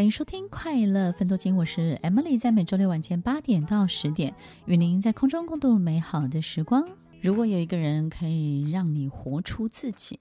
[0.00, 4.34] 欢迎收听《快乐分多金》，我是 Emily，在每周六晚间八点到十点，
[4.64, 6.88] 与您在空中共度美好的时光。
[7.20, 10.18] 如果有一个人可以让你活出自己，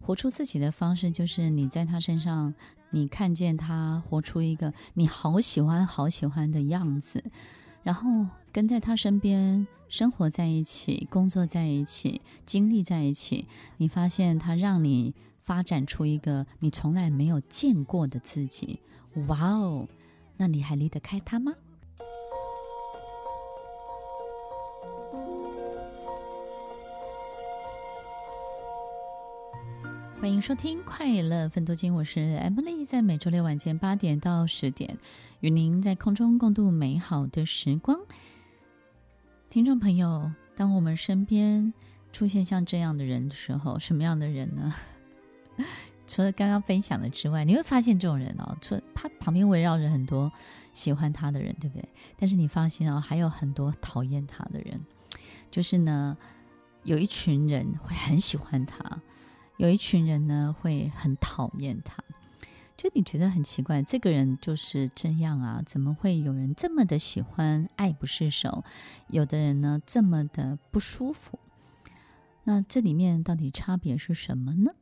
[0.00, 2.54] 活出自己的方式，就是你在他身上，
[2.90, 7.24] 你看见他活出一个你好喜欢、好喜欢的样子，
[7.82, 13.48] 然后跟在他身边生活在一起、工作在一起、经历在一起，
[13.78, 15.12] 你发现他让你
[15.50, 18.78] 发展出一个你从来没有见过的自己。
[19.26, 19.88] 哇哦，
[20.36, 21.52] 那你还离得开他吗？
[30.20, 34.96] 欢迎收听《快乐分多金》，我是 Emily，在每周六晚间八点到十点，
[35.40, 37.98] 与您在空中共度美好的时光。
[39.48, 41.74] 听众朋友，当我们身边
[42.12, 44.72] 出现像这样的人的时候，什么样的人呢？
[46.06, 50.30] 除了刚刚分享的之外，你会发现这种人哦，除他旁边围绕着很多
[50.72, 51.88] 喜欢他的人，对不对？
[52.18, 54.80] 但是你放心哦，还有很多讨厌他的人。
[55.50, 56.16] 就是呢，
[56.82, 59.00] 有一群人会很喜欢他，
[59.56, 62.02] 有一群人呢会很讨厌他。
[62.76, 65.62] 就你觉得很奇怪，这个人就是这样啊？
[65.66, 68.64] 怎么会有人这么的喜欢，爱不释手？
[69.08, 71.38] 有的人呢这么的不舒服。
[72.44, 74.72] 那这里面到底差别是什么呢？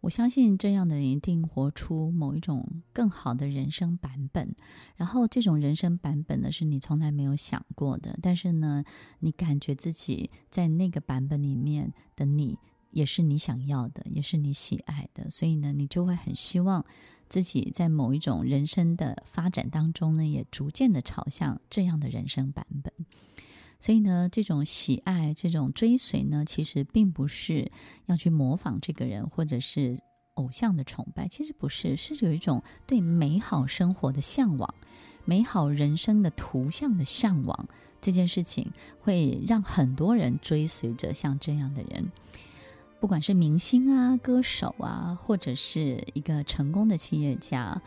[0.00, 4.54] 我相信这样的人一定活出某一种更好的人生版本，
[4.94, 8.84] 然后这种人生版本呢，是你从来没有想过的，但是呢，
[9.20, 12.56] 你感觉自己在那个版本里面的你
[12.90, 16.84] 也是你想要的，也是你喜爱的，所以呢，你就会很希望
[17.28, 22.92] 自己在某一种人生的发展当中呢，也逐渐的朝向这样的人生版本。
[23.78, 27.70] 所以呢，这种喜爱、这种追随呢，其实并不是
[28.06, 30.00] 要去模仿这个人，或者是
[30.34, 34.74] 偶像的崇拜，其实不是，是有一种对美好生活的向往、
[35.24, 37.68] 美好人生的图像的向往。
[38.00, 42.12] 这件事情会让很多人追随着像这样的人，
[43.00, 47.80] 不管是明星啊、歌手啊，或者是一个成功的企业家。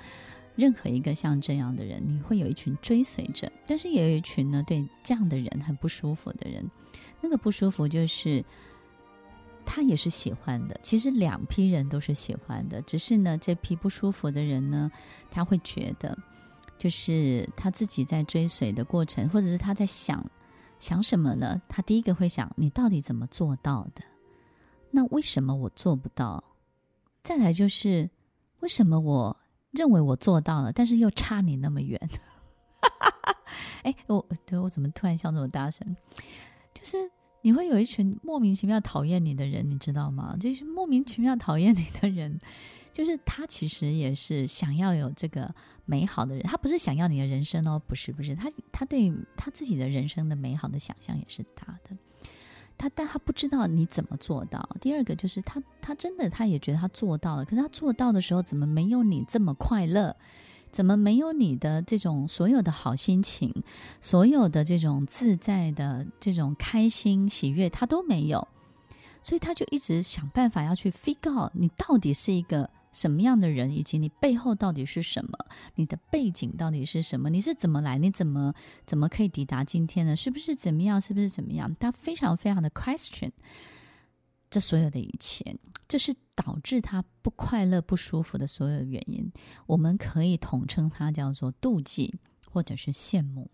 [0.59, 6.69] 任何一个像这样的人，你会有一群追随者，但是也有一群呢，对这样的人很不舒服的人。
[7.21, 8.43] 那个不舒服就是
[9.65, 14.91] 他也是喜欢的，其实两批人都是喜欢的，只是呢，这批不舒服的人呢，
[15.31, 16.17] 他会觉得，
[16.77, 20.25] 就是他自己在追随的过程，或者是他在想
[20.79, 21.61] 想什么呢？
[21.69, 24.03] 他第一个会想：你到底怎么做到的？
[24.91, 26.43] 那为什么我做不到？
[27.21, 28.09] 再来就是
[28.61, 29.37] 为什么我？
[29.71, 31.99] 认为我做到了，但是又差你那么远。
[33.83, 35.95] 哎，我对我怎么突然笑这么大声？
[36.73, 36.97] 就是
[37.41, 40.35] 你会有一群莫名其妙讨厌你的人，你知道吗？
[40.39, 42.37] 这些莫名其妙讨厌你的人，
[42.91, 45.53] 就是他其实也是想要有这个
[45.85, 51.95] 美好的人，他不是想要你的人生哦，不是不是，他他对他自己的人生的美好的想象也是大的。
[52.79, 54.67] 他但他不知道你怎么做到。
[54.81, 60.15] 第二个就是他，他真的他也觉得他做到了，可是他做到的时候，怎么没有你这么快乐？
[60.71, 63.53] 怎么没有你的这种所有的好心情，
[64.01, 68.47] 所有的这种自在的这种开心喜悦，他都没有。
[69.21, 72.69] 所以他就一直想办法要去 figure out 你到底是一个。
[72.91, 75.31] 什么样的人，以及你背后到底是什么？
[75.75, 77.29] 你的背景到底是什么？
[77.29, 77.97] 你是怎么来？
[77.97, 78.53] 你怎么
[78.85, 80.15] 怎么可以抵达今天呢？
[80.15, 80.99] 是不是怎么样？
[80.99, 81.75] 是不是怎么样？
[81.79, 83.31] 他非常非常的 question
[84.49, 85.57] 这所有的一切，
[85.87, 89.31] 这是导致他不快乐、不舒服的所有原因。
[89.67, 93.51] 我们可以统称它叫做妒忌，或者是羡慕。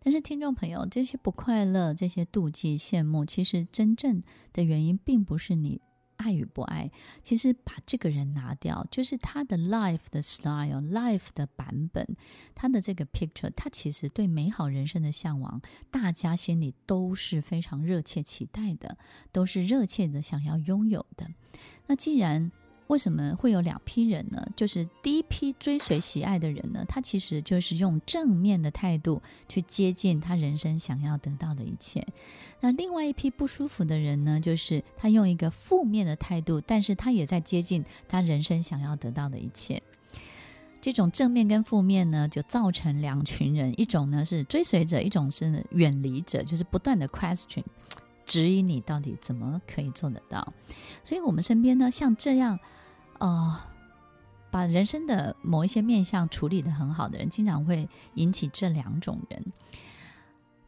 [0.00, 4.20] 但是，听众朋友，这些不快乐、这些妒忌、羡慕，其实真正
[4.52, 5.80] 的原因并不是你。
[6.18, 6.90] 爱与不爱，
[7.22, 12.06] 其实把这个人拿掉，就是他的 life 的 style，life 的版本，
[12.54, 18.98] 他的这个 picture，他其实对美好人生的向往，大家心里都是非常热切期待的，
[19.32, 21.28] 都是热切的想要拥有的。
[21.86, 22.52] 那既然
[22.88, 24.46] 为什么会有两批人呢？
[24.56, 32.06] 就是第一批追随喜爱的人呢，他其实就是用正面的态度去接近他人生想要得到的一切。
[32.60, 39.82] 那另外一批不舒服的人呢，就是他用一个负面的态度，但是他也在接近他人生想要得到的一切。
[40.80, 47.64] 这种正面跟负面呢，就造成两群人：一种呢是追随者，一种是远离者，就是不断的 question，
[48.24, 50.54] 质疑你到底怎么可以做得到。
[51.04, 52.58] 所以我们身边呢，像这样。
[53.18, 53.56] 哦，
[54.50, 59.52] 把人生的某一些面相处理的很好的人，经常会引起这两种人。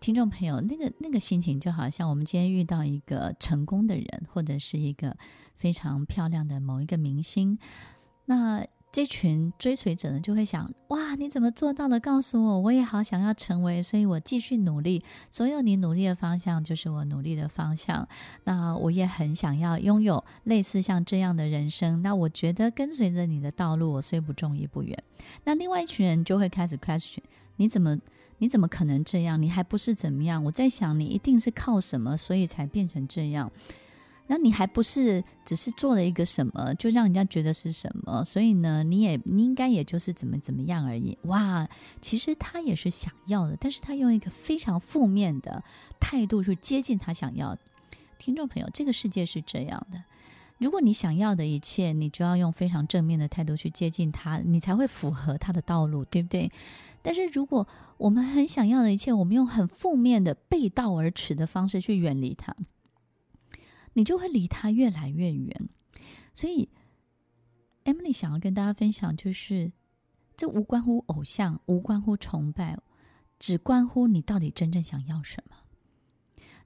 [0.01, 5.17] 听众朋友，那个那个心情就好像我们今天遇到一个成功的人，或者是一个
[5.57, 7.59] 非常漂亮的某一个明星。
[8.25, 12.01] 那这群追随者呢，就会想：哇，你怎么做到了？
[12.01, 15.05] 告诉我，我也好想要成为，所以我继续努力。
[15.31, 18.09] 所有你努力的方向，就是我努力的方向。
[18.45, 22.03] 那我也很想要拥有类似像这样的人生。
[22.03, 25.01] 那我觉得跟随着你的道路，我虽不中亦不远。
[25.45, 27.19] 那另外一群人就会开始 question：
[27.57, 27.97] 你怎么，
[28.39, 29.41] 你怎么可能这样？
[29.41, 30.43] 你还不是怎么样？
[30.43, 33.53] 我在想，你一定是靠什么，所以才变成这样。
[34.33, 38.23] 那你还不是只是做了一个什么，就让人家觉得是什么？
[38.25, 41.19] 所以呢，你也你应该也就是怎么怎么样而已。
[41.23, 41.69] 哇，
[42.01, 45.61] 其实他也是想要的，但是他用一个非常负面的
[45.99, 47.59] 态度去接近他想要。
[48.21, 50.01] 听众朋友，这个世界是这样的：
[50.59, 56.49] 如果你想要的一切，你就要用非常正面的态度去接近他，你才会符合他的道路，对不对？
[57.03, 57.67] 但是如果
[57.97, 62.55] 我们很想要的一切，我们用很负面的背道而驰的方式去远离他。
[63.93, 65.69] 你就会离他越来越远，
[66.33, 66.69] 所以
[67.85, 69.73] Emily 想要跟大家分享，就是
[70.37, 72.79] 这无关乎偶像，无关乎崇拜，
[73.39, 75.57] 只关乎你到底真正想要什么。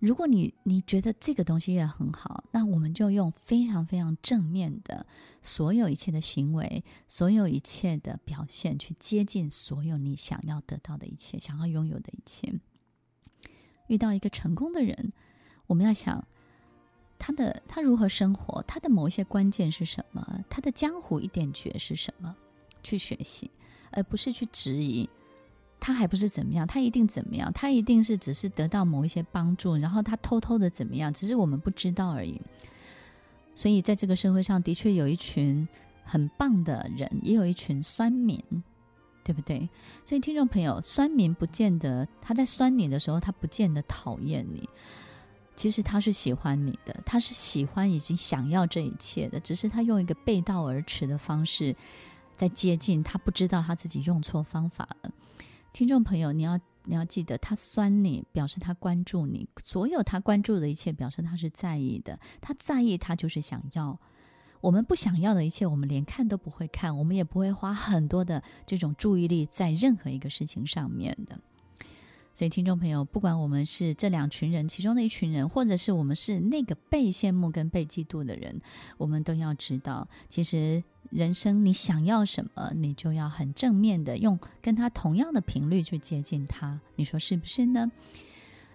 [0.00, 5.06] 如果你你觉得这个东西也很好，那我们就用非常非常正面的
[5.40, 12.52] 所有一切的行为，所有一切的表现，去接近所有你想要得到的一切，想要拥有的一切。
[13.86, 15.14] 遇到一个成功的人，
[15.68, 16.26] 我们要想。
[17.26, 18.62] 他的他如何生活？
[18.68, 20.44] 他的某一些关键是什么？
[20.50, 22.36] 他的江湖一点诀是什么？
[22.82, 23.50] 去学习，
[23.92, 25.08] 而不是去质疑。
[25.80, 26.66] 他还不是怎么样？
[26.66, 27.50] 他一定怎么样？
[27.54, 31.10] 他一定是只是得到某一些帮助，然后他偷偷的怎么样？
[31.14, 32.38] 只是我们不知道而已。
[33.54, 35.66] 所以在这个社会上的确有一群
[36.04, 38.38] 很棒的人，也有一群酸民，
[39.24, 39.66] 对不对？
[40.04, 44.68] 所以听众朋友，酸民不见得他在酸你的时候，他不见得讨厌你。
[45.56, 51.74] 其实他是喜欢你的，他是喜欢已经想要这一切的，只是他用一个背道而驰的方式
[52.36, 55.10] 在接近，他不知道他自己用错方法了。
[55.72, 62.18] 听众朋友，你要你要记得，他酸你，表示他关注你，所有他关注的一切，表示他是在意的。
[62.40, 63.98] 他在意，他就是想要。
[64.60, 71.38] 我们不想要的一切，我们连看都不会看，我们也不会花很多的这种注意力在任何一个事情上面的。
[72.34, 78.60] 所以，听众朋友，不管我们是这两群人其中的一群人，或者是我们是那个被羡慕跟被嫉妒的人，
[78.98, 86.80] 我们都要知道，其实人生你想要什么，你就要很正面的用跟他同样的频率去接近他。
[86.96, 87.88] 你说是不是呢？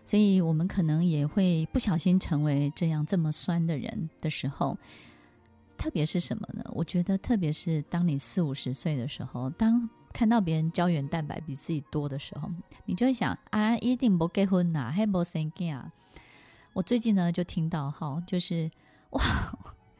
[0.06, 4.78] 所以我们可能也会不小心成为这样这么酸的人的时候，
[5.78, 6.64] 特别是什么呢？
[6.74, 12.52] 我觉得，特别是当你四五十岁的时候，当看到别人胶原蛋白比自己多的时候，
[12.84, 15.94] 你就会想啊，一定不结婚呐，还不生囝啊。
[16.74, 18.70] 我最近呢就听到哈，就是
[19.12, 19.22] 哇，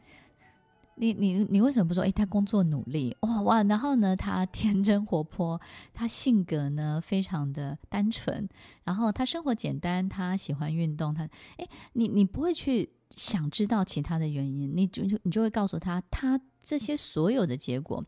[0.96, 2.04] 你你你为什么不说？
[2.04, 5.62] 哎，他工作努力哇哇，然后呢，他天真活泼，
[5.94, 8.50] 他性格呢非常的单纯，
[8.84, 11.24] 然后他生活简单，他喜欢运动，他
[11.56, 18.04] 哎，你你不会去想知道其他的原因，你就你就会告诉他，他这些所有的结果。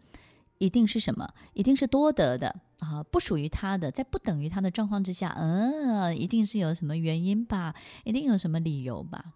[0.62, 1.28] 一定是什么？
[1.54, 3.02] 一定是多得的啊！
[3.02, 7.74] 不属于他的，在不等于他的状况之下，嗯，一定是有什么原因吧？
[8.04, 9.34] 一定有什么理由吧？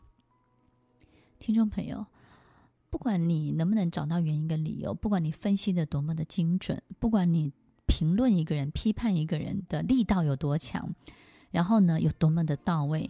[1.39, 2.05] 听众朋友，
[2.91, 7.51] 不管你能不能找到原因跟理由，不管你分析的多么的精准，不管你
[7.87, 10.93] 评论一个人、批判一个人的力道有多强，
[11.49, 13.09] 然后呢，有多么的到位，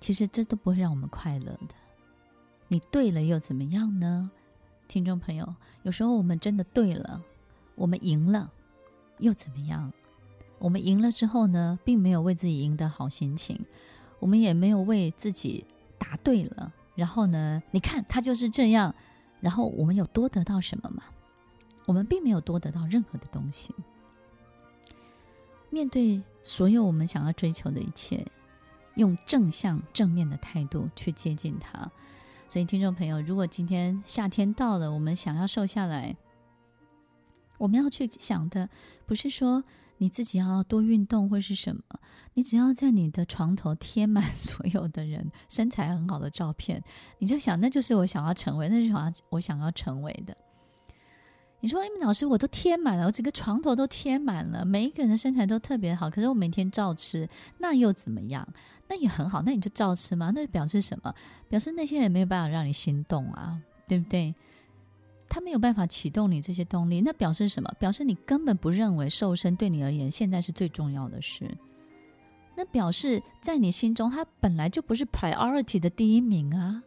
[0.00, 1.74] 其实这都不会让我们快乐的。
[2.68, 4.30] 你对了又怎么样呢？
[4.90, 5.54] 听众朋友，
[5.84, 7.22] 有时候我们真的对了，
[7.76, 8.50] 我们赢了，
[9.18, 9.92] 又怎么样？
[10.58, 13.64] 我们赢了之后呢，并没有为自己赢得好心情，
[14.18, 15.64] 我们也没有为自己
[15.96, 16.72] 答对了。
[16.96, 18.92] 然后呢，你看他就是这样，
[19.40, 21.04] 然后我们有多得到什么吗？
[21.86, 23.72] 我们并没有多得到任何的东西。
[25.70, 28.26] 面对所有我们想要追求的一切，
[28.96, 31.88] 用正向、正面的态度去接近他。
[32.50, 36.16] 所以，听众朋友，如果今天夏天到了，我们想要瘦下来，
[37.58, 38.68] 我们要去想的
[39.06, 39.62] 不是说
[39.98, 41.82] 你自己要多运动或是什么，
[42.34, 46.82] 你只要在你的床头贴满所有的人身材很好的照片，
[47.18, 50.36] 你就想那就是我想要成为，那就是我我想要成为的。
[51.60, 58.46] 你说，哎，老师，我都贴满了，我整个床头都贴满了，每一个人的身材都特别好，可是我每天照吃，那又怎么样？
[58.88, 60.32] 那也很好，那你就照吃嘛。
[60.34, 61.14] 那表示什么？
[61.48, 64.34] 表示那些人没有办法让你心动啊，对不对？
[65.28, 67.70] 他没有办法启动你这些动力，那表示什么？
[67.78, 71.48] 表示你根本不认为瘦身对你而言现在是最重要的事。
[72.56, 76.82] 那表示在你心中，他本来就不是 priority 的第一名啊。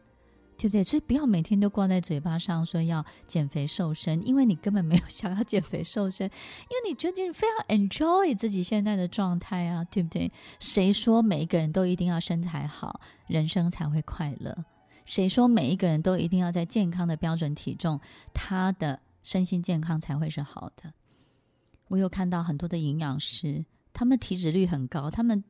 [0.63, 0.81] 对不对？
[0.81, 10.31] 所以不要每天都挂在嘴巴上说要减肥瘦身，因为你根本没有 想要减肥瘦身，因为你觉得你非常 enjoy 自己现在的状态啊，对不对？
[10.61, 14.55] 谁说每一个人都一定要身材好，人生才会快乐？
[15.03, 17.99] 谁说每一个人都一定要在健康的标准体重，
[18.33, 20.93] 他的身心健康才会是好的？
[21.89, 25.43] 我有看到很多的营养师，他们体脂率很高，他们。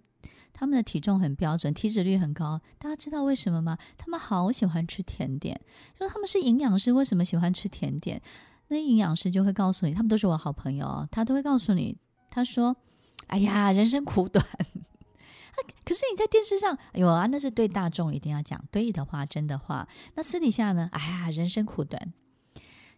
[0.54, 2.62] 他们的体重很标准，体脂率很高。
[2.78, 3.78] 大家知道为什么吗？
[3.98, 5.60] 他们好喜欢吃甜点。
[5.98, 8.22] 说他们是营养师，为什么喜欢吃甜点？
[8.70, 11.98] 那营养师就会告诉你，他们都是我好朋友，他都会告诉你，
[12.30, 12.78] 他说
[13.28, 14.46] ：“哎呀，人生苦短。
[15.86, 19.88] ”可是你在电视上，哎呦啊，那是对大众一定要讲对的话，真的话。
[20.16, 20.90] 那私底下呢？
[20.92, 22.14] 哎呀，人生苦短。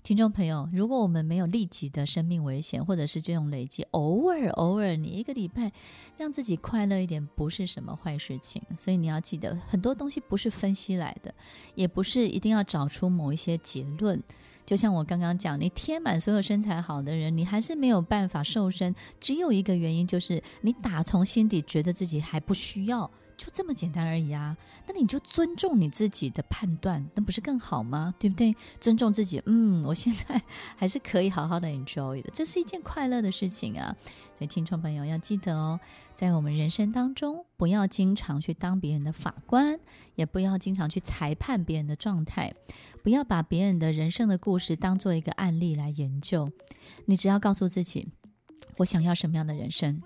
[0.05, 5.71] 听众朋友，如果我们没有立即的生命危险，或者是这种累积，偶尔偶尔，你一个礼拜
[6.15, 8.61] 让自己快乐一点，不是什么坏事情。
[8.77, 11.33] 所以你要记得，很多东西不是分析来的，
[11.73, 14.21] 也不是一定要找出某一些结论。
[14.63, 23.09] 就像我刚刚讲，你贴满所有身材好的人，你还是没有办法瘦身，只有一个原因，就是你打从心底觉得自己还不需要。
[23.37, 24.55] 就这么简单而已啊！
[24.87, 28.13] 那你就尊重你自己的判断，那不是更好吗？
[28.17, 28.55] 对不对？
[28.79, 30.41] 尊重自己，嗯，我现在
[30.75, 33.95] 还是可以好好的 enjoy 的，这是一件快乐的事情啊！
[34.37, 35.79] 所以听众朋友要记得哦，
[36.15, 39.79] 在我们人生当中，不要经常去当别人的法官，
[40.15, 42.53] 也不要经常去裁判别人的状态，
[43.03, 46.49] 不要把别人的人生的故事当做一个案例来研究。
[47.05, 48.07] 你只要告诉自己，
[48.77, 50.01] 我想要什么样的人生，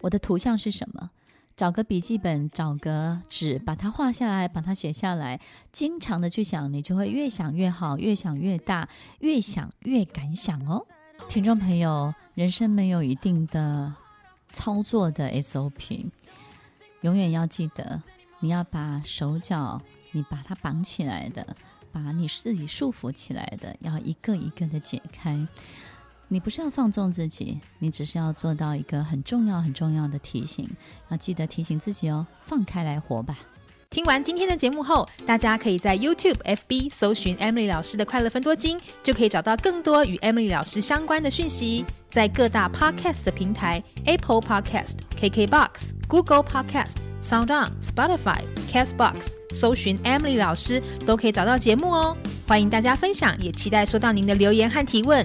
[0.00, 1.10] 我的图像是什么。
[1.56, 8.88] 找个笔记本，找个纸，把它画下来，把它写下来，经常的去想，你就会越想越好，越想越大，
[9.20, 10.84] 越想越敢想哦。
[11.28, 13.94] 听众朋友，人生没有一定的
[14.52, 16.10] 操作的 SOP，
[17.02, 18.02] 永远要记得，
[18.40, 19.80] 你要把手脚，
[20.10, 21.56] 你把它绑起来的，
[21.92, 25.46] 把你自己束缚起来的，要一个一个的解开。
[26.34, 30.68] 你不是要放纵自己，你只是要做到一个很重要、很重要的提醒，
[31.08, 33.38] 要记得提醒自己哦，放开来活吧。
[33.88, 41.84] 听完今天的节目后，大家可以在 YouTube、FB 搜寻 Emily 老师的快乐分多金，就可以找到更多与 Emily 老师相关的讯息。
[42.10, 52.16] 在各大 Podcast 的平台，Apple Podcast、KKBox、Google Podcast、SoundOn、Spotify、Castbox 搜寻 Emily 老师都可以找到节目哦。
[52.48, 55.24] 欢迎大家分享，也期待收到您的留言和提问。